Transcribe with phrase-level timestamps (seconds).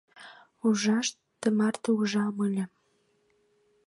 [0.65, 1.07] Ужшаш
[1.41, 2.65] тымарте ужам ыле.